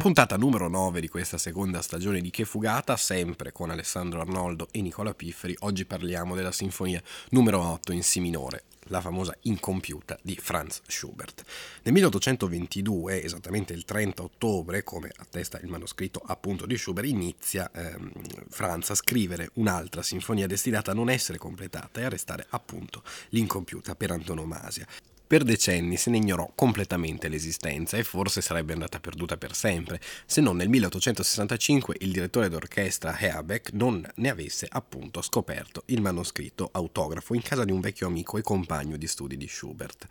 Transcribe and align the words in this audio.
Puntata 0.00 0.38
numero 0.38 0.66
9 0.66 0.98
di 0.98 1.08
questa 1.08 1.36
seconda 1.36 1.82
stagione 1.82 2.22
di 2.22 2.30
Che 2.30 2.46
Fugata, 2.46 2.96
sempre 2.96 3.52
con 3.52 3.68
Alessandro 3.68 4.22
Arnoldo 4.22 4.68
e 4.70 4.80
Nicola 4.80 5.12
Pifferi. 5.12 5.54
Oggi 5.58 5.84
parliamo 5.84 6.34
della 6.34 6.52
sinfonia 6.52 7.02
numero 7.32 7.60
8 7.60 7.92
in 7.92 8.02
Si 8.02 8.18
minore, 8.18 8.62
la 8.84 9.02
famosa 9.02 9.36
incompiuta 9.42 10.18
di 10.22 10.38
Franz 10.40 10.80
Schubert. 10.86 11.44
Nel 11.82 11.92
1822, 11.92 13.22
esattamente 13.22 13.74
il 13.74 13.84
30 13.84 14.22
ottobre, 14.22 14.82
come 14.84 15.12
attesta 15.18 15.60
il 15.60 15.68
manoscritto 15.68 16.22
appunto 16.24 16.64
di 16.64 16.78
Schubert, 16.78 17.06
inizia 17.06 17.70
ehm, 17.70 18.10
Franz 18.48 18.88
a 18.88 18.94
scrivere 18.94 19.50
un'altra 19.56 20.02
sinfonia 20.02 20.46
destinata 20.46 20.92
a 20.92 20.94
non 20.94 21.10
essere 21.10 21.36
completata 21.36 22.00
e 22.00 22.04
a 22.04 22.08
restare 22.08 22.46
appunto 22.48 23.02
l'incompiuta 23.28 23.94
per 23.94 24.12
antonomasia. 24.12 24.86
Per 25.30 25.44
decenni 25.44 25.96
se 25.96 26.10
ne 26.10 26.16
ignorò 26.16 26.50
completamente 26.56 27.28
l'esistenza 27.28 27.96
e 27.96 28.02
forse 28.02 28.40
sarebbe 28.40 28.72
andata 28.72 28.98
perduta 28.98 29.36
per 29.36 29.54
sempre, 29.54 30.00
se 30.26 30.40
non 30.40 30.56
nel 30.56 30.68
1865 30.68 31.94
il 32.00 32.10
direttore 32.10 32.48
d'orchestra 32.48 33.16
Heerbeck 33.16 33.70
non 33.74 34.04
ne 34.12 34.28
avesse 34.28 34.66
appunto 34.68 35.22
scoperto 35.22 35.84
il 35.86 36.00
manoscritto 36.00 36.68
autografo 36.72 37.34
in 37.34 37.42
casa 37.42 37.64
di 37.64 37.70
un 37.70 37.78
vecchio 37.78 38.08
amico 38.08 38.38
e 38.38 38.42
compagno 38.42 38.96
di 38.96 39.06
studi 39.06 39.36
di 39.36 39.46
Schubert. 39.46 40.08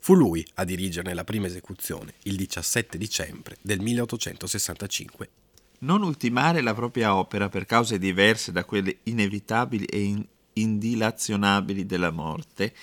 Fu 0.00 0.14
lui 0.14 0.46
a 0.56 0.64
dirigerne 0.64 1.14
la 1.14 1.24
prima 1.24 1.46
esecuzione 1.46 2.12
il 2.24 2.36
17 2.36 2.98
dicembre 2.98 3.56
del 3.62 3.80
1865 3.80 5.30
non 5.78 6.02
ultimare 6.02 6.60
la 6.60 6.74
propria 6.74 7.16
opera 7.16 7.48
per 7.48 7.64
cause 7.64 7.98
diverse 7.98 8.52
da 8.52 8.66
quelle 8.66 8.98
inevitabili 9.04 9.86
e 9.86 10.26
indilazionabili 10.52 11.86
della 11.86 12.10
morte 12.10 12.74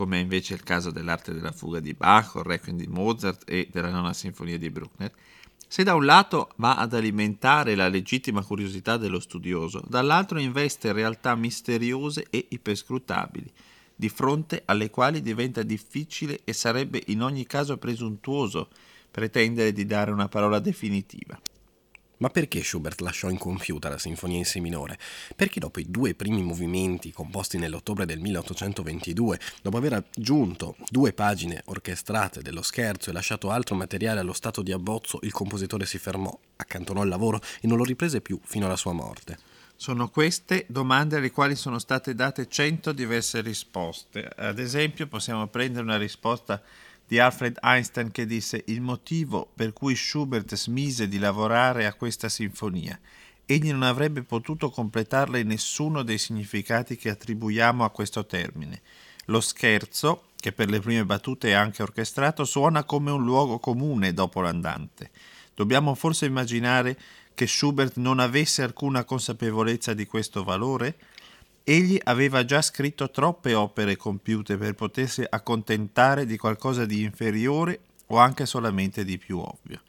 come 0.00 0.16
è 0.16 0.22
invece 0.22 0.54
il 0.54 0.62
caso 0.62 0.90
dell'arte 0.90 1.34
della 1.34 1.52
fuga 1.52 1.78
di 1.78 1.92
Bach, 1.92 2.34
o 2.36 2.42
Requiem 2.42 2.78
di 2.78 2.86
Mozart 2.86 3.42
e 3.46 3.68
della 3.70 3.90
nona 3.90 4.14
sinfonia 4.14 4.56
di 4.56 4.70
Bruckner, 4.70 5.12
se 5.68 5.82
da 5.82 5.94
un 5.94 6.06
lato 6.06 6.52
va 6.56 6.76
ad 6.76 6.94
alimentare 6.94 7.74
la 7.74 7.86
legittima 7.86 8.42
curiosità 8.42 8.96
dello 8.96 9.20
studioso, 9.20 9.84
dall'altro 9.86 10.38
investe 10.38 10.92
realtà 10.92 11.34
misteriose 11.34 12.28
e 12.30 12.46
iperscrutabili, 12.48 13.52
di 13.94 14.08
fronte 14.08 14.62
alle 14.64 14.88
quali 14.88 15.20
diventa 15.20 15.62
difficile 15.62 16.40
e 16.44 16.54
sarebbe 16.54 17.02
in 17.08 17.20
ogni 17.20 17.44
caso 17.44 17.76
presuntuoso 17.76 18.70
pretendere 19.10 19.70
di 19.74 19.84
dare 19.84 20.12
una 20.12 20.28
parola 20.28 20.60
definitiva. 20.60 21.38
Ma 22.20 22.28
perché 22.28 22.62
Schubert 22.62 23.00
lasciò 23.00 23.30
incompiuta 23.30 23.88
la 23.88 23.96
sinfonia 23.96 24.36
in 24.36 24.44
Si 24.44 24.60
minore? 24.60 24.98
Perché 25.34 25.58
dopo 25.58 25.80
i 25.80 25.86
due 25.88 26.14
primi 26.14 26.42
movimenti 26.42 27.12
composti 27.12 27.56
nell'ottobre 27.56 28.04
del 28.04 28.20
1822, 28.20 29.40
dopo 29.62 29.78
aver 29.78 29.94
aggiunto 29.94 30.76
due 30.90 31.14
pagine 31.14 31.62
orchestrate 31.64 32.42
dello 32.42 32.60
scherzo 32.60 33.08
e 33.08 33.14
lasciato 33.14 33.50
altro 33.50 33.74
materiale 33.74 34.20
allo 34.20 34.34
stato 34.34 34.60
di 34.60 34.70
abbozzo, 34.70 35.18
il 35.22 35.32
compositore 35.32 35.86
si 35.86 35.96
fermò, 35.96 36.38
accantonò 36.56 37.02
il 37.02 37.08
lavoro 37.08 37.40
e 37.58 37.66
non 37.66 37.78
lo 37.78 37.84
riprese 37.84 38.20
più 38.20 38.38
fino 38.44 38.66
alla 38.66 38.76
sua 38.76 38.92
morte? 38.92 39.38
Sono 39.74 40.10
queste 40.10 40.66
domande 40.68 41.16
alle 41.16 41.30
quali 41.30 41.56
sono 41.56 41.78
state 41.78 42.14
date 42.14 42.48
cento 42.48 42.92
diverse 42.92 43.40
risposte. 43.40 44.30
Ad 44.36 44.58
esempio 44.58 45.06
possiamo 45.06 45.46
prendere 45.46 45.84
una 45.84 45.96
risposta 45.96 46.62
di 47.10 47.18
Alfred 47.18 47.58
Einstein 47.60 48.12
che 48.12 48.24
disse 48.24 48.62
il 48.66 48.80
motivo 48.80 49.50
per 49.52 49.72
cui 49.72 49.96
Schubert 49.96 50.54
smise 50.54 51.08
di 51.08 51.18
lavorare 51.18 51.86
a 51.86 51.94
questa 51.94 52.28
sinfonia. 52.28 52.96
Egli 53.44 53.72
non 53.72 53.82
avrebbe 53.82 54.22
potuto 54.22 54.70
completarla 54.70 55.38
in 55.38 55.48
nessuno 55.48 56.04
dei 56.04 56.18
significati 56.18 56.94
che 56.94 57.10
attribuiamo 57.10 57.82
a 57.82 57.90
questo 57.90 58.26
termine. 58.26 58.80
Lo 59.24 59.40
scherzo, 59.40 60.26
che 60.36 60.52
per 60.52 60.70
le 60.70 60.78
prime 60.78 61.04
battute 61.04 61.48
è 61.48 61.54
anche 61.54 61.82
orchestrato, 61.82 62.44
suona 62.44 62.84
come 62.84 63.10
un 63.10 63.24
luogo 63.24 63.58
comune 63.58 64.14
dopo 64.14 64.40
l'andante. 64.40 65.10
Dobbiamo 65.52 65.96
forse 65.96 66.26
immaginare 66.26 66.96
che 67.34 67.48
Schubert 67.48 67.96
non 67.96 68.20
avesse 68.20 68.62
alcuna 68.62 69.02
consapevolezza 69.02 69.94
di 69.94 70.06
questo 70.06 70.44
valore? 70.44 70.96
Egli 71.70 72.00
aveva 72.02 72.44
già 72.44 72.62
scritto 72.62 73.12
troppe 73.12 73.54
opere 73.54 73.94
compiute 73.94 74.56
per 74.56 74.74
potersi 74.74 75.24
accontentare 75.28 76.26
di 76.26 76.36
qualcosa 76.36 76.84
di 76.84 77.04
inferiore 77.04 77.78
o 78.06 78.16
anche 78.16 78.44
solamente 78.44 79.04
di 79.04 79.18
più 79.18 79.38
ovvio. 79.38 79.80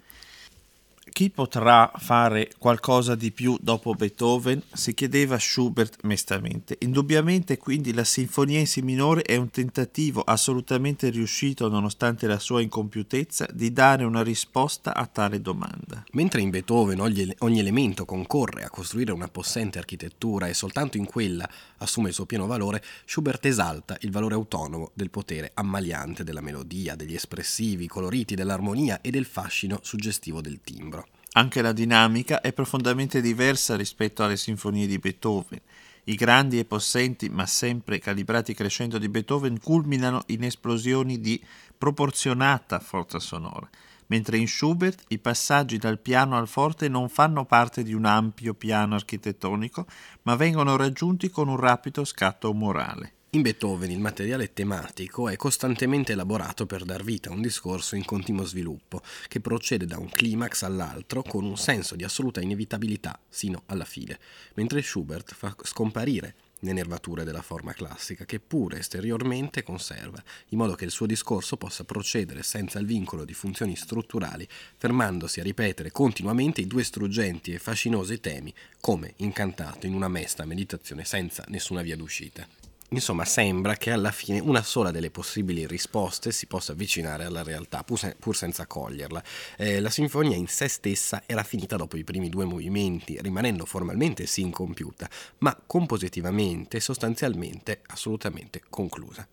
Chi 1.14 1.30
potrà 1.30 1.92
fare 1.98 2.50
qualcosa 2.58 3.16
di 3.16 3.32
più 3.32 3.58
dopo 3.60 3.94
Beethoven? 3.94 4.64
si 4.74 4.94
chiedeva 4.94 5.38
Schubert 5.38 5.98
mestamente. 6.04 6.78
Indubbiamente 6.80 7.58
quindi 7.58 7.94
la 7.94 8.06
sinfonia 8.06 8.60
in 8.60 8.66
si 8.66 8.82
minore 8.82 9.22
è 9.22 9.36
un 9.36 9.50
tentativo 9.52 10.22
assolutamente 10.22 11.10
riuscito 11.10 11.68
nonostante 11.68 12.28
la 12.28 12.40
sua 12.40 12.62
incompiutezza 12.62 13.46
di 13.54 13.74
dare 13.74 14.06
una 14.06 14.24
risposta 14.24 14.96
a 14.96 15.06
tale 15.06 15.42
domanda. 15.42 16.04
Mentre 16.14 16.42
in 16.42 16.50
Beethoven 16.50 17.02
ogni, 17.02 17.32
ogni 17.40 17.60
elemento 17.60 18.06
concorre 18.06 18.64
a 18.64 18.70
costruire 18.70 19.12
una 19.12 19.28
possente 19.28 19.78
architettura 19.78 20.48
e 20.48 20.54
soltanto 20.54 20.98
in 20.98 21.06
quella 21.06 21.48
assume 21.78 22.08
il 22.08 22.16
suo 22.16 22.26
pieno 22.26 22.48
valore, 22.48 22.82
Schubert 23.06 23.46
esalta 23.46 23.98
il 24.02 24.12
valore 24.12 24.36
autonomo 24.36 24.92
del 24.94 25.10
potere 25.10 25.52
ammaliante 25.54 26.24
della 26.24 26.42
melodia, 26.42 26.96
degli 26.96 27.14
espressivi, 27.14 27.88
coloriti, 27.88 28.34
dell'armonia 28.34 29.02
e 29.02 29.12
del 29.12 29.26
fascino 29.26 29.80
suggestivo 29.84 30.40
del 30.42 30.62
timbro. 30.64 31.01
Anche 31.34 31.62
la 31.62 31.72
dinamica 31.72 32.42
è 32.42 32.52
profondamente 32.52 33.22
diversa 33.22 33.78
rispetto 33.78 34.22
alle 34.22 34.36
sinfonie 34.36 34.86
di 34.86 35.00
Beethoven. 35.00 35.62
I 36.04 36.16
grandi 36.16 36.60
e 36.60 36.66
possenti, 36.66 37.30
ma 37.30 37.46
sempre 37.46 38.00
calibrati 38.00 38.54
crescendo 38.54 38.98
di 38.98 39.08
Beethoven 39.08 39.58
culminano 39.62 40.24
in 40.28 40.44
esplosioni 40.44 41.22
di 41.22 41.42
proporzionata 41.78 42.80
forza 42.80 43.20
sonora, 43.20 43.70
mentre 44.08 44.40
in 44.40 44.48
Schubert 44.50 45.04
i 45.08 45.20
passaggi 45.20 45.78
dal 45.78 46.00
piano 46.00 46.36
al 46.36 46.50
forte 46.50 46.90
non 46.90 47.08
fanno 47.08 47.46
parte 47.46 47.82
di 47.82 47.94
un 47.94 48.04
ampio 48.04 48.54
piano 48.54 48.96
architettonico, 48.96 49.86
ma 50.24 50.36
vengono 50.36 50.76
raggiunti 50.76 51.30
con 51.30 51.48
un 51.48 51.56
rapido 51.56 52.04
scatto 52.04 52.50
umorale. 52.50 53.14
In 53.34 53.44
Beethoven 53.44 53.90
il 53.90 54.02
materiale 54.02 54.52
tematico 54.52 55.30
è 55.30 55.38
costantemente 55.38 56.12
elaborato 56.12 56.66
per 56.66 56.84
dar 56.84 57.02
vita 57.02 57.30
a 57.30 57.34
un 57.34 57.42
discorso 57.42 57.96
in 57.96 58.04
continuo 58.04 58.44
sviluppo, 58.44 59.02
che 59.30 59.40
procede 59.40 59.86
da 59.86 59.98
un 59.98 60.10
climax 60.10 60.64
all'altro 60.64 61.22
con 61.22 61.46
un 61.46 61.56
senso 61.56 61.96
di 61.96 62.04
assoluta 62.04 62.42
inevitabilità 62.42 63.18
sino 63.30 63.64
alla 63.68 63.86
fine, 63.86 64.20
mentre 64.56 64.82
Schubert 64.82 65.34
fa 65.34 65.56
scomparire 65.64 66.36
le 66.60 66.74
nervature 66.74 67.24
della 67.24 67.42
forma 67.42 67.72
classica, 67.72 68.26
che 68.26 68.42
pure 68.42 68.80
esteriormente 68.80 69.64
conserva, 69.64 70.22
in 70.50 70.58
modo 70.58 70.76
che 70.76 70.84
il 70.84 70.92
suo 70.92 71.06
discorso 71.06 71.56
possa 71.56 71.86
procedere 71.86 72.44
senza 72.44 72.80
il 72.80 72.86
vincolo 72.86 73.24
di 73.24 73.34
funzioni 73.34 73.78
strutturali, 73.78 74.46
fermandosi 74.76 75.40
a 75.40 75.44
ripetere 75.44 75.92
continuamente 75.92 76.60
i 76.60 76.68
due 76.68 76.84
struggenti 76.84 77.54
e 77.54 77.60
fascinosi 77.60 78.20
temi, 78.20 78.54
come 78.82 79.14
incantato 79.20 79.86
in 79.86 79.94
una 79.94 80.10
mesta 80.10 80.44
meditazione 80.44 81.06
senza 81.06 81.46
nessuna 81.48 81.82
via 81.82 81.96
d'uscita. 81.96 82.46
Insomma, 82.94 83.24
sembra 83.24 83.78
che 83.78 83.90
alla 83.92 84.12
fine 84.12 84.40
una 84.40 84.64
sola 84.64 84.92
delle 84.92 85.12
possibili 85.12 85.66
risposte 85.66 86.34
si 86.34 86.46
possa 86.46 86.74
avvicinare 86.74 87.24
alla 87.24 87.42
realtà, 87.42 87.86
pur, 87.86 87.98
se- 87.98 88.18
pur 88.20 88.36
senza 88.36 88.68
coglierla. 88.68 89.24
Eh, 89.56 89.80
la 89.80 89.90
sinfonia 89.90 90.36
in 90.36 90.48
sé 90.48 90.68
stessa 90.68 91.24
era 91.26 91.44
finita 91.44 91.78
dopo 91.78 91.96
i 91.96 92.04
primi 92.04 92.28
due 92.28 92.44
movimenti, 92.44 93.18
rimanendo 93.22 93.64
formalmente 93.64 94.26
sì 94.26 94.42
incompiuta, 94.42 95.10
ma 95.38 95.58
compositivamente 95.66 96.78
e 96.78 96.80
sostanzialmente 96.82 97.80
assolutamente 97.88 98.62
conclusa. 98.68 99.26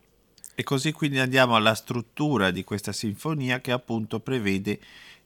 E 0.54 0.62
così 0.62 0.92
quindi 0.92 1.18
andiamo 1.18 1.56
alla 1.56 1.74
struttura 1.74 2.52
di 2.52 2.62
questa 2.62 2.92
sinfonia 2.92 3.60
che 3.60 3.72
appunto 3.72 4.20
prevede 4.20 4.78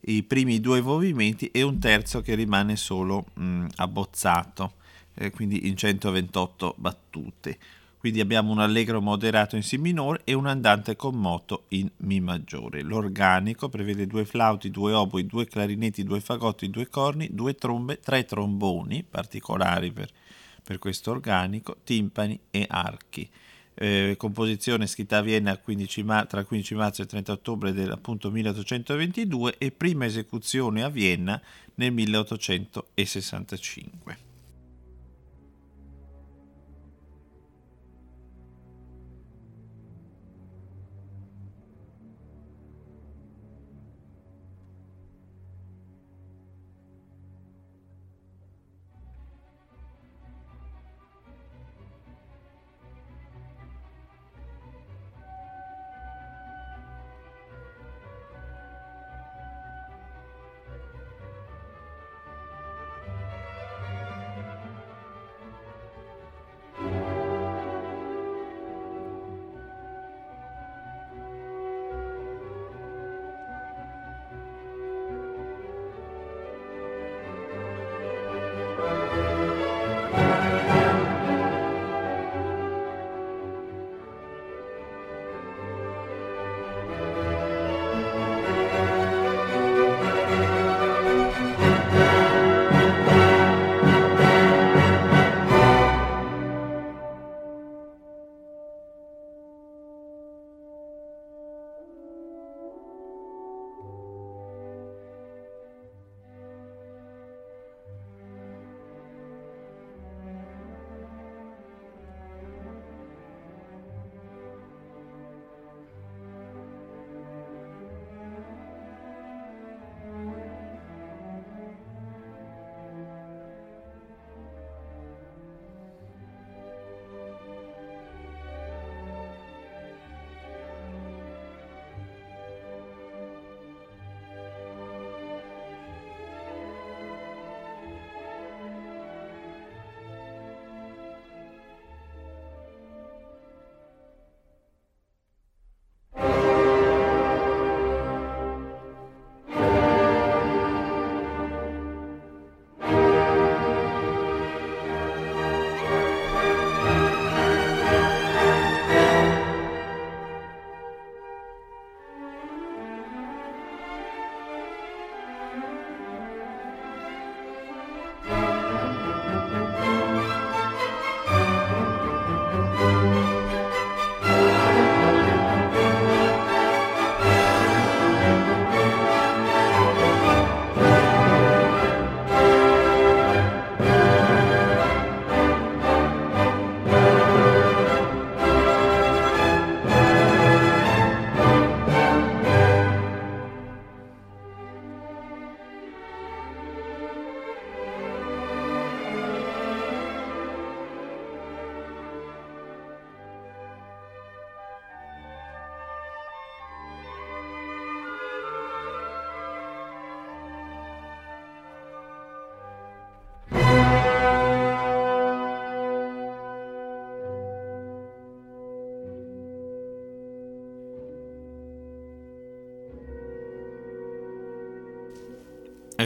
i 0.05 0.23
primi 0.23 0.59
due 0.59 0.81
movimenti 0.81 1.51
e 1.51 1.61
un 1.61 1.77
terzo 1.77 2.21
che 2.21 2.33
rimane 2.33 2.77
solo 2.77 3.27
mh, 3.35 3.67
abbozzato, 3.75 4.73
eh, 5.13 5.29
quindi 5.29 5.67
in 5.67 5.77
128 5.77 6.73
battute 6.79 7.57
Quindi 8.03 8.19
abbiamo 8.19 8.51
un 8.51 8.59
allegro 8.59 8.99
moderato 8.99 9.55
in 9.55 9.63
Si 9.63 9.77
minore 9.77 10.23
e 10.25 10.33
un 10.33 10.45
andante 10.45 10.97
con 10.97 11.15
moto 11.15 11.67
in 11.69 11.89
Mi 11.99 12.19
maggiore. 12.19 12.81
L'organico 12.81 13.69
prevede 13.69 14.07
due 14.07 14.25
flauti, 14.25 14.69
due 14.69 14.91
oboi, 14.91 15.25
due 15.25 15.47
clarinetti, 15.47 16.03
due 16.03 16.19
fagotti, 16.19 16.69
due 16.69 16.89
corni, 16.89 17.29
due 17.31 17.55
trombe, 17.55 18.01
tre 18.01 18.25
tromboni 18.25 19.05
particolari 19.09 19.93
per, 19.93 20.09
per 20.61 20.79
questo 20.79 21.11
organico, 21.11 21.77
timpani 21.85 22.37
e 22.51 22.65
archi. 22.67 23.29
Eh, 23.73 24.15
composizione 24.17 24.85
scritta 24.85 25.19
a 25.19 25.21
Vienna 25.21 25.57
15 25.57 26.03
ma- 26.03 26.25
tra 26.25 26.41
il 26.41 26.45
15 26.45 26.75
marzo 26.75 26.99
e 26.99 27.05
il 27.05 27.09
30 27.09 27.31
ottobre 27.31 27.71
del 27.71 27.89
appunto 27.89 28.29
1822 28.29 29.57
e 29.57 29.71
prima 29.71 30.03
esecuzione 30.03 30.83
a 30.83 30.89
Vienna 30.89 31.41
nel 31.75 31.93
1865. 31.93 34.32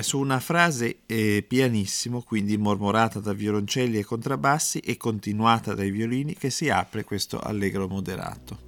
Su 0.04 0.20
una 0.20 0.39
frase 0.39 1.00
eh, 1.06 1.46
pianissimo, 1.48 2.22
quindi 2.22 2.58
mormorata 2.58 3.20
da 3.20 3.34
violoncelli 3.34 3.98
e 3.98 4.04
contrabbassi 4.04 4.80
e 4.80 4.98
continuata 4.98 5.74
dai 5.74 5.92
violini, 5.92 6.36
che 6.36 6.50
si 6.50 6.70
apre 6.70 7.04
questo 7.04 7.39
allegro 7.39 7.88
moderato. 7.88 8.67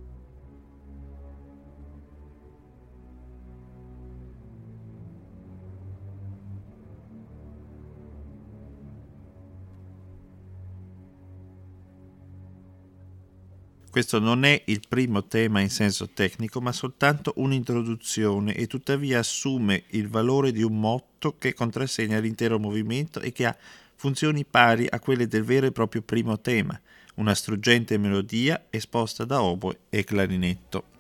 Questo 14.00 14.20
non 14.20 14.46
è 14.46 14.62
il 14.68 14.79
primo 14.88 15.25
tema 15.25 15.60
in 15.60 15.70
senso 15.70 16.08
tecnico, 16.13 16.62
ma 16.62 16.72
soltanto 16.72 17.34
un'introduzione 17.36 18.56
e 18.56 18.65
tuttavia 18.65 19.20
assume 19.20 19.84
il 19.88 20.08
valore 20.08 20.53
di 20.53 20.63
un 20.63 20.79
motto 20.79 21.36
che 21.38 21.53
contrassegna 21.53 22.18
l'intero 22.20 22.60
movimento 22.60 23.20
e 23.20 23.34
che 23.34 23.46
ha 23.46 23.58
funzioni 23.98 24.46
pari 24.46 24.88
a 24.89 25.01
quelle 25.01 25.27
del 25.27 25.44
vero 25.44 25.65
e 25.65 25.74
proprio 25.74 26.01
primo 26.01 26.39
tema, 26.39 26.79
una 27.15 27.36
struggente 27.36 27.98
melodia 27.98 28.68
esposta 28.70 29.25
da 29.25 29.44
oboe 29.44 29.79
e 29.89 30.06
clarinetto. 30.06 30.99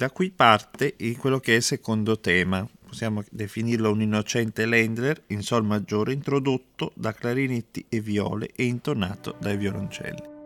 Da 0.00 0.08
qui 0.08 0.30
parte 0.30 0.96
quello 1.18 1.40
che 1.40 1.52
è 1.52 1.56
il 1.56 1.62
secondo 1.62 2.18
tema, 2.20 2.66
possiamo 2.86 3.22
definirlo 3.30 3.90
un 3.90 4.00
innocente 4.00 4.64
Lendler 4.64 5.24
in 5.26 5.42
sol 5.42 5.62
maggiore 5.62 6.14
introdotto 6.14 6.92
da 6.94 7.12
clarinetti 7.12 7.84
e 7.86 8.00
viole 8.00 8.48
e 8.56 8.64
intonato 8.64 9.36
dai 9.38 9.58
violoncelli. 9.58 10.39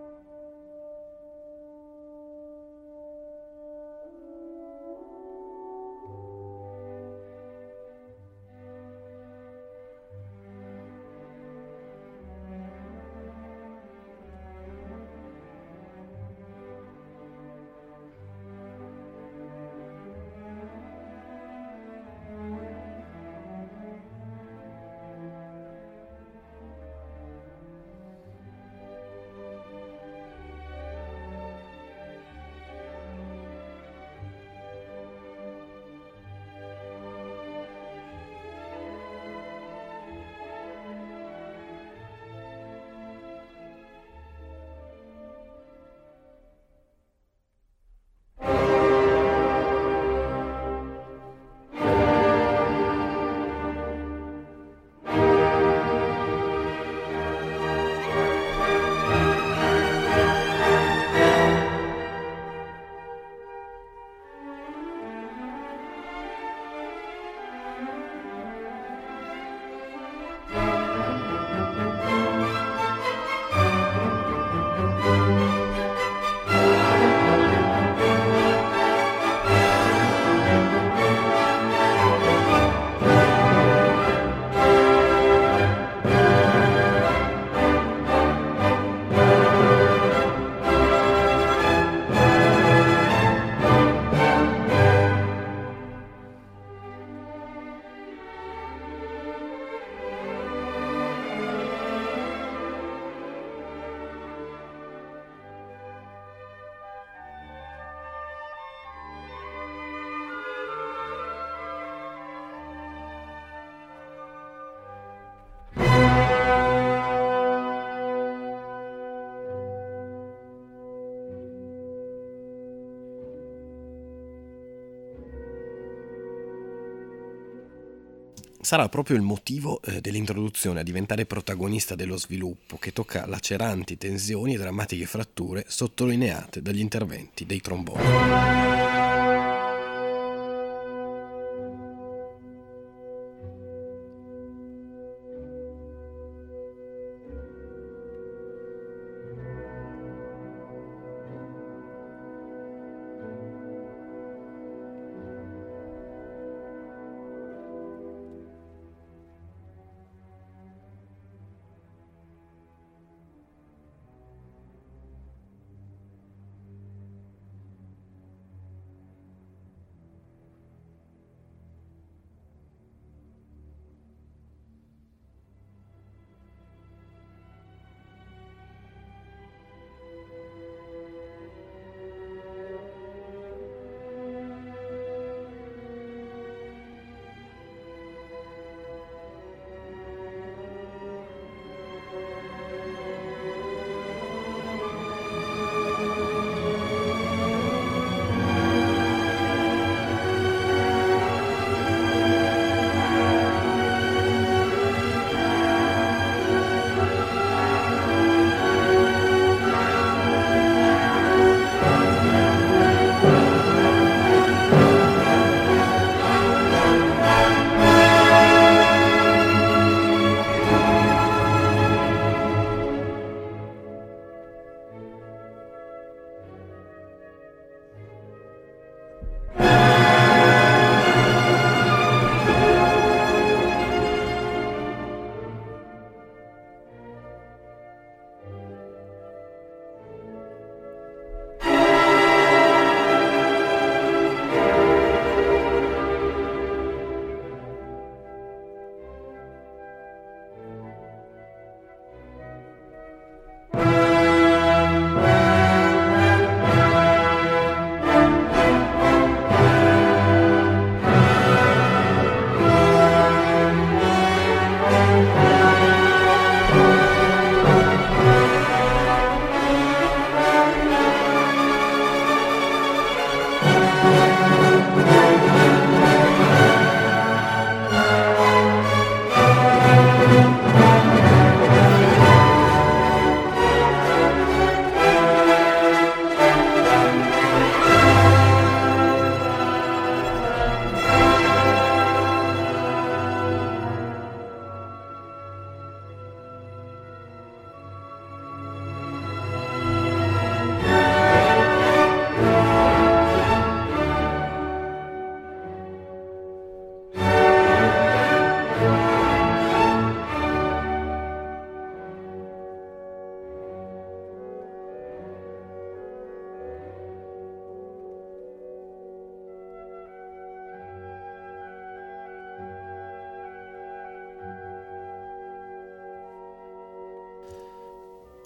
Sarà 128.65 128.89
proprio 128.89 129.17
il 129.17 129.23
motivo 129.23 129.81
eh, 129.83 130.01
dell'introduzione 130.01 130.81
a 130.81 130.83
diventare 130.83 131.27
protagonista 131.27 131.95
dello 131.95 132.17
sviluppo 132.17 132.79
che 132.79 132.93
tocca 132.93 133.27
laceranti 133.27 133.99
tensioni 133.99 134.55
e 134.55 134.59
drammatiche 134.59 135.05
fratture 135.05 135.65
sottolineate 135.69 136.63
dagli 136.63 136.81
interventi 136.81 137.45
dei 137.45 137.61
tromboni. 137.61 138.74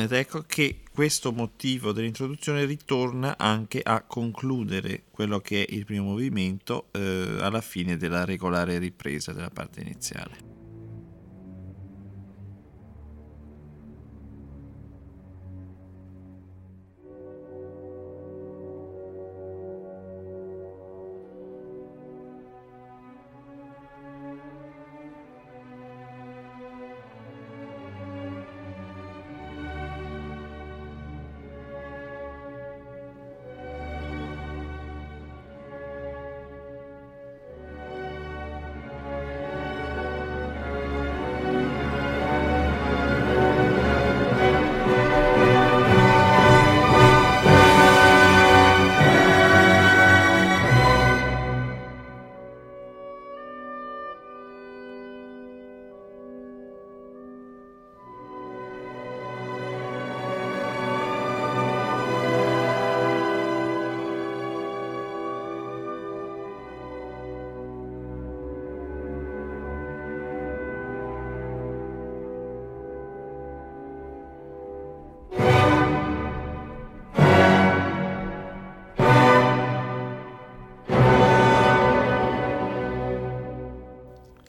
Ed 0.09 0.15
ecco 0.15 0.43
che 0.47 0.79
questo 0.91 1.33
motivo 1.33 1.93
dell'introduzione 1.93 2.65
ritorna 2.65 3.37
anche 3.37 3.83
a 3.83 4.01
concludere 4.01 5.03
quello 5.11 5.39
che 5.41 5.67
è 5.67 5.75
il 5.75 5.85
primo 5.85 6.05
movimento 6.05 6.87
eh, 6.93 7.37
alla 7.41 7.61
fine 7.61 7.99
della 7.99 8.25
regolare 8.25 8.79
ripresa 8.79 9.35
della 9.35 9.51
parte 9.51 9.83
iniziale. 9.83 10.48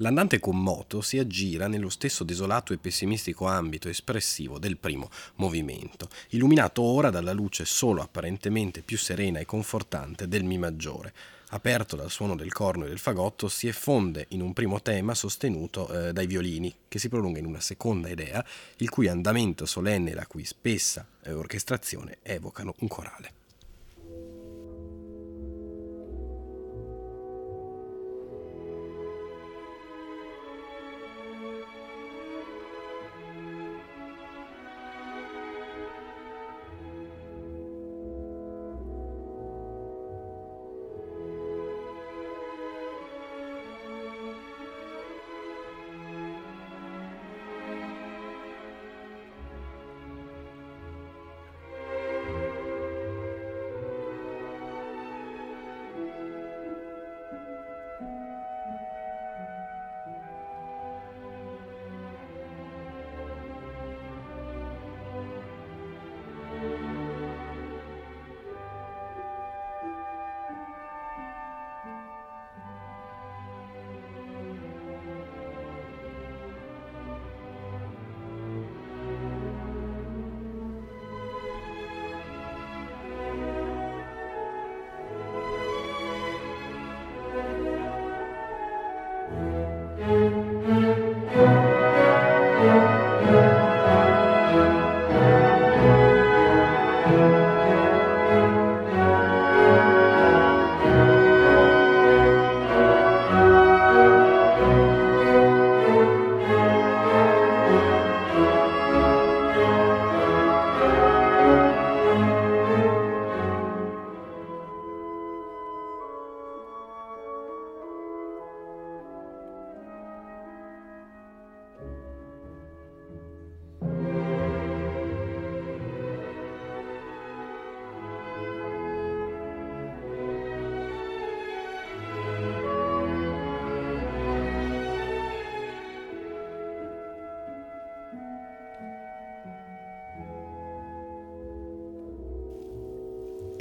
L'andante 0.02 0.40
con 0.40 0.58
moto 0.58 1.02
si 1.02 1.20
aggira 1.20 1.68
nello 1.68 1.90
stesso 1.90 2.24
desolato 2.24 2.72
e 2.72 2.78
pessimistico 2.78 3.48
ambito 3.48 3.90
espressivo 3.90 4.58
del 4.58 4.78
primo 4.78 5.10
movimento, 5.36 6.08
illuminato 6.30 6.82
ora 6.82 7.10
dalla 7.10 7.34
luce 7.34 7.66
solo 7.66 8.02
apparentemente 8.02 8.82
più 8.82 8.98
serena 8.98 9.40
e 9.40 9.46
confortante 9.46 10.30
del 10.30 10.46
Mi 10.46 10.58
maggiore. 10.58 11.14
Aperto 11.50 11.98
dal 11.98 12.12
suono 12.12 12.38
del 12.38 12.54
corno 12.54 12.86
e 12.86 12.88
del 12.88 12.98
fagotto, 12.98 13.50
si 13.50 13.68
effonde 13.68 14.28
in 14.30 14.42
un 14.42 14.54
primo 14.54 14.82
tema 14.82 15.14
sostenuto 15.14 15.90
eh, 15.90 16.14
dai 16.14 16.28
violini, 16.28 16.74
che 16.88 16.98
si 16.98 17.10
prolunga 17.10 17.40
in 17.40 17.46
una 17.46 17.60
seconda 17.60 18.08
idea, 18.08 18.46
il 18.78 18.90
cui 18.90 19.10
andamento 19.10 19.66
solenne 19.66 20.12
e 20.12 20.16
la 20.16 20.28
cui 20.28 20.46
spessa 20.46 21.06
eh, 21.24 21.34
orchestrazione 21.34 22.20
evocano 22.24 22.74
un 22.80 22.88
corale. 22.88 23.39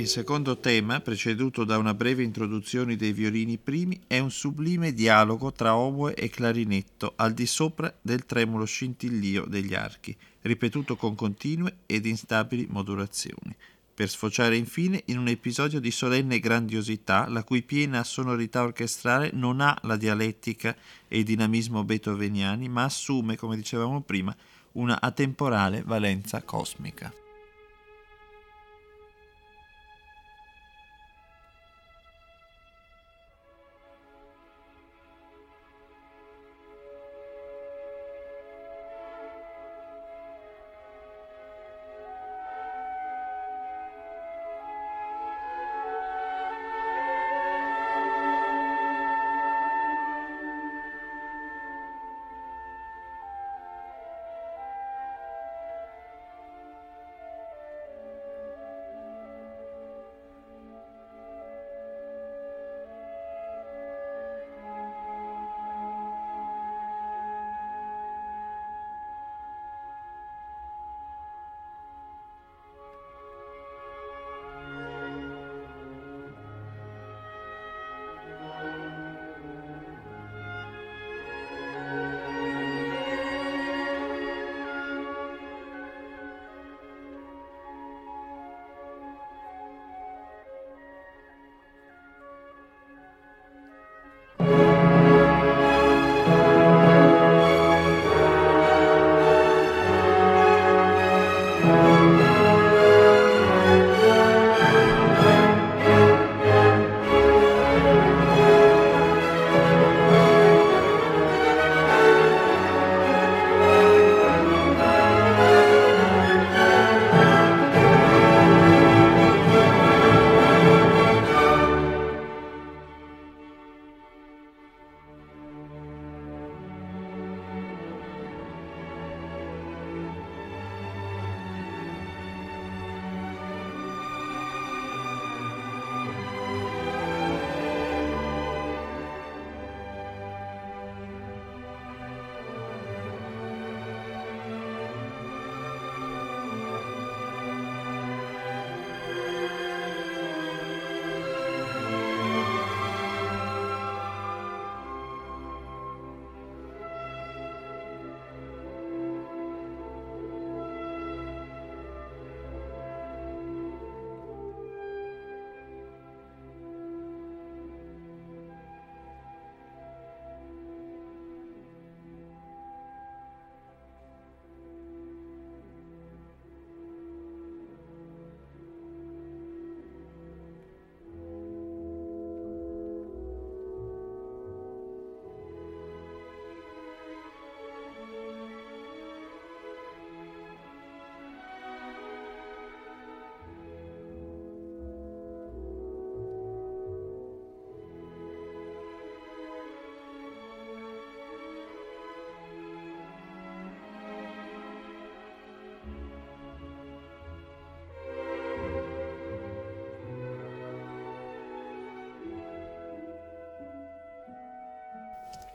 Il 0.08 0.14
secondo 0.14 0.56
tema, 0.56 1.02
preceduto 1.02 1.64
da 1.64 1.76
una 1.76 1.92
breve 1.92 2.22
introduzione 2.22 2.96
dei 2.96 3.12
violini 3.12 3.58
primi, 3.58 4.00
è 4.06 4.18
un 4.18 4.30
sublime 4.30 4.94
dialogo 4.94 5.52
tra 5.52 5.76
oboe 5.76 6.14
e 6.14 6.30
clarinetto 6.30 7.12
al 7.16 7.34
di 7.34 7.44
sopra 7.44 7.94
del 8.00 8.24
tremulo 8.24 8.64
scintillio 8.64 9.44
degli 9.44 9.74
archi, 9.74 10.16
ripetuto 10.40 10.96
con 10.96 11.14
continue 11.14 11.80
ed 11.84 12.06
instabili 12.06 12.66
modulazioni, 12.70 13.54
per 13.92 14.08
sfociare 14.08 14.56
infine 14.56 15.02
in 15.08 15.18
un 15.18 15.28
episodio 15.28 15.78
di 15.78 15.90
solenne 15.90 16.40
grandiosità 16.40 17.28
la 17.28 17.44
cui 17.44 17.60
piena 17.60 18.02
sonorità 18.02 18.62
orchestrale 18.62 19.28
non 19.34 19.60
ha 19.60 19.78
la 19.82 19.96
dialettica 19.96 20.74
e 21.06 21.18
il 21.18 21.24
dinamismo 21.24 21.84
beethoveniani, 21.84 22.66
ma 22.70 22.84
assume, 22.84 23.36
come 23.36 23.56
dicevamo 23.56 24.00
prima, 24.00 24.34
una 24.72 25.02
atemporale 25.02 25.82
valenza 25.84 26.40
cosmica. 26.40 27.12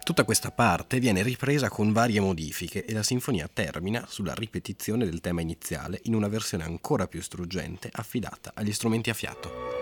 Tutta 0.04 0.26
questa 0.26 0.52
parte 0.52 1.00
viene 1.00 1.24
ripresa 1.24 1.70
con 1.70 1.94
varie 1.94 2.20
modifiche 2.20 2.84
e 2.84 2.92
la 2.92 3.04
sinfonia 3.04 3.50
termina 3.52 4.06
sulla 4.06 4.34
ripetizione 4.34 5.06
del 5.06 5.22
tema 5.22 5.40
iniziale 5.40 6.02
in 6.04 6.14
una 6.14 6.28
versione 6.28 6.66
ancora 6.66 7.08
più 7.08 7.22
struggente 7.22 7.90
affidata 7.90 8.52
agli 8.54 8.74
strumenti 8.74 9.10
a 9.10 9.14
fiato. 9.14 9.73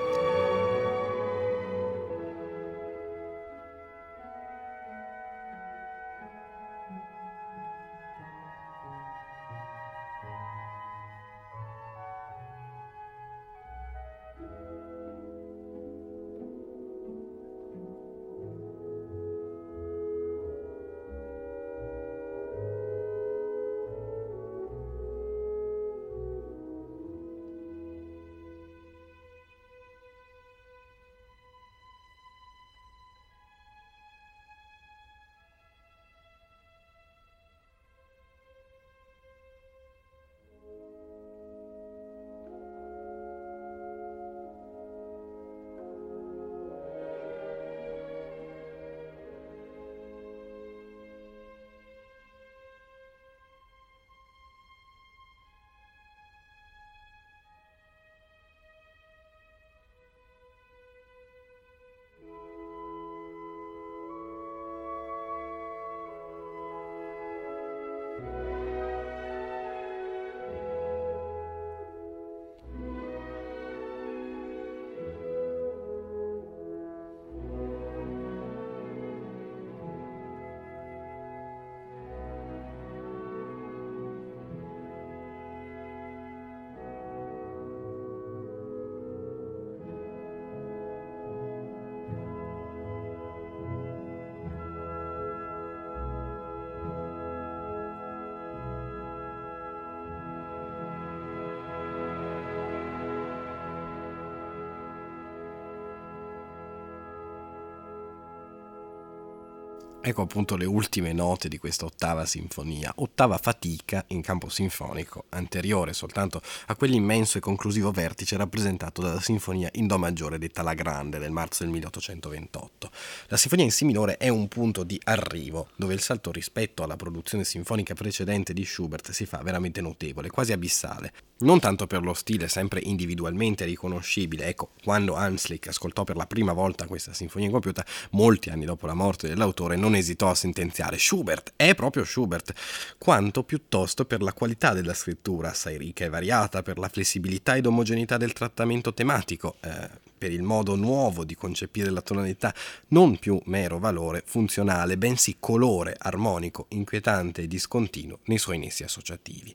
Ecco 110.03 110.23
appunto 110.23 110.55
le 110.55 110.65
ultime 110.65 111.13
note 111.13 111.47
di 111.47 111.59
questa 111.59 111.85
ottava 111.85 112.25
sinfonia, 112.25 112.91
ottava 112.95 113.37
fatica 113.37 114.03
in 114.07 114.21
campo 114.21 114.49
sinfonico, 114.49 115.25
anteriore 115.29 115.93
soltanto 115.93 116.41
a 116.67 116.75
quell'immenso 116.75 117.37
e 117.37 117.41
conclusivo 117.41 117.91
vertice 117.91 118.35
rappresentato 118.35 119.03
dalla 119.03 119.21
sinfonia 119.21 119.69
in 119.73 119.85
Do 119.85 119.99
maggiore 119.99 120.39
detta 120.39 120.63
La 120.63 120.73
Grande 120.73 121.19
del 121.19 121.29
marzo 121.29 121.61
del 121.61 121.71
1828. 121.73 122.80
La 123.27 123.37
sinfonia 123.37 123.65
in 123.65 123.71
Si 123.71 123.85
minore 123.85 124.17
è 124.17 124.29
un 124.29 124.47
punto 124.47 124.83
di 124.83 124.99
arrivo, 125.03 125.69
dove 125.75 125.93
il 125.93 126.01
salto 126.01 126.31
rispetto 126.31 126.83
alla 126.83 126.95
produzione 126.95 127.43
sinfonica 127.43 127.93
precedente 127.93 128.53
di 128.53 128.65
Schubert 128.65 129.11
si 129.11 129.25
fa 129.25 129.41
veramente 129.43 129.81
notevole, 129.81 130.29
quasi 130.29 130.51
abissale. 130.51 131.13
Non 131.41 131.59
tanto 131.59 131.87
per 131.87 132.03
lo 132.03 132.13
stile 132.13 132.47
sempre 132.47 132.81
individualmente 132.83 133.65
riconoscibile, 133.65 134.45
ecco, 134.45 134.71
quando 134.83 135.15
Hanslick 135.15 135.69
ascoltò 135.69 136.03
per 136.03 136.15
la 136.15 136.27
prima 136.27 136.53
volta 136.53 136.85
questa 136.85 137.13
sinfonia 137.13 137.47
incompiuta, 137.47 137.83
molti 138.11 138.49
anni 138.49 138.65
dopo 138.65 138.85
la 138.85 138.93
morte 138.93 139.27
dell'autore, 139.27 139.75
non 139.75 139.95
esitò 139.95 140.29
a 140.29 140.35
sentenziare 140.35 140.99
Schubert, 140.99 141.53
è 141.55 141.73
proprio 141.73 142.03
Schubert, 142.03 142.53
quanto 142.99 143.43
piuttosto 143.43 144.05
per 144.05 144.21
la 144.21 144.33
qualità 144.33 144.73
della 144.73 144.93
scrittura, 144.93 145.49
assai 145.49 145.77
ricca 145.77 146.05
e 146.05 146.09
variata, 146.09 146.61
per 146.61 146.77
la 146.77 146.89
flessibilità 146.89 147.55
ed 147.55 147.65
omogeneità 147.65 148.17
del 148.17 148.33
trattamento 148.33 148.93
tematico, 148.93 149.55
eh, 149.61 149.89
per 150.21 150.31
il 150.31 150.43
modo 150.43 150.75
nuovo 150.75 151.23
di 151.23 151.33
concepire 151.33 151.89
la 151.89 152.01
tonalità, 152.01 152.53
non 152.91 153.17
più 153.17 153.39
mero 153.45 153.79
valore 153.79 154.23
funzionale, 154.25 154.97
bensì 154.97 155.37
colore 155.39 155.95
armonico, 155.97 156.67
inquietante 156.69 157.41
e 157.41 157.47
discontinuo 157.47 158.19
nei 158.25 158.37
suoi 158.37 158.57
nessi 158.57 158.83
associativi 158.83 159.53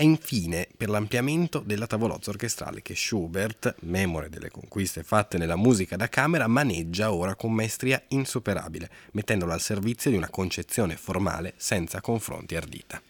e 0.00 0.04
infine 0.04 0.66
per 0.74 0.88
l'ampliamento 0.88 1.58
della 1.58 1.86
tavolozza 1.86 2.30
orchestrale 2.30 2.80
che 2.80 2.94
Schubert, 2.94 3.74
memore 3.80 4.30
delle 4.30 4.50
conquiste 4.50 5.02
fatte 5.02 5.36
nella 5.36 5.56
musica 5.56 5.96
da 5.96 6.08
camera, 6.08 6.46
maneggia 6.46 7.12
ora 7.12 7.34
con 7.34 7.52
maestria 7.52 8.02
insuperabile, 8.08 8.90
mettendolo 9.12 9.52
al 9.52 9.60
servizio 9.60 10.10
di 10.10 10.16
una 10.16 10.30
concezione 10.30 10.96
formale 10.96 11.52
senza 11.58 12.00
confronti 12.00 12.56
ardita. 12.56 13.02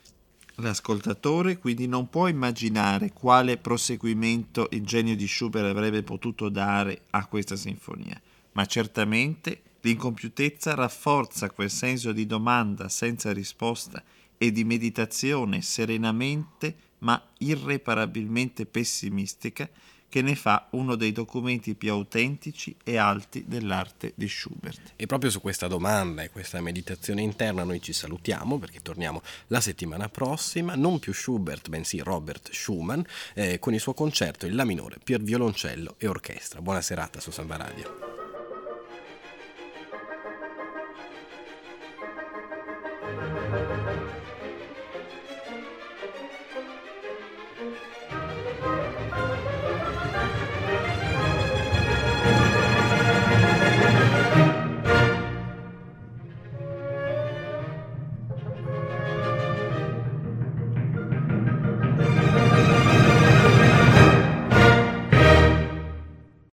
L'ascoltatore 0.56 1.58
quindi 1.58 1.86
non 1.86 2.10
può 2.10 2.26
immaginare 2.26 3.12
quale 3.12 3.56
proseguimento 3.56 4.66
il 4.72 4.84
genio 4.84 5.14
di 5.14 5.28
Schubert 5.28 5.66
avrebbe 5.66 6.02
potuto 6.02 6.48
dare 6.48 7.02
a 7.10 7.24
questa 7.26 7.54
sinfonia, 7.54 8.20
ma 8.52 8.66
certamente 8.66 9.62
l'incompiutezza 9.80 10.74
rafforza 10.74 11.50
quel 11.50 11.70
senso 11.70 12.12
di 12.12 12.26
domanda 12.26 12.88
senza 12.88 13.32
risposta 13.32 14.02
e 14.36 14.52
di 14.52 14.64
meditazione 14.64 15.62
serenamente 15.62 16.88
ma 16.98 17.22
irreparabilmente 17.38 18.66
pessimistica 18.66 19.68
che 20.10 20.22
ne 20.22 20.34
fa 20.34 20.66
uno 20.72 20.96
dei 20.96 21.12
documenti 21.12 21.74
più 21.74 21.92
autentici 21.92 22.76
e 22.82 22.96
alti 22.96 23.44
dell'arte 23.46 24.12
di 24.16 24.28
Schubert. 24.28 24.94
E 24.96 25.06
proprio 25.06 25.30
su 25.30 25.40
questa 25.40 25.68
domanda 25.68 26.22
e 26.22 26.30
questa 26.30 26.60
meditazione 26.60 27.22
interna 27.22 27.62
noi 27.62 27.80
ci 27.80 27.92
salutiamo 27.92 28.58
perché 28.58 28.80
torniamo 28.80 29.22
la 29.46 29.60
settimana 29.60 30.08
prossima, 30.08 30.74
non 30.74 30.98
più 30.98 31.14
Schubert 31.14 31.68
bensì 31.68 32.00
Robert 32.00 32.50
Schumann 32.52 33.00
eh, 33.34 33.60
con 33.60 33.72
il 33.72 33.80
suo 33.80 33.94
concerto 33.94 34.46
in 34.46 34.56
La 34.56 34.64
minore 34.64 34.98
per 35.02 35.22
violoncello 35.22 35.94
e 35.96 36.08
orchestra. 36.08 36.60
Buona 36.60 36.82
serata 36.82 37.20
su 37.20 37.30
Samba 37.30 37.56
Radio. 37.56 38.19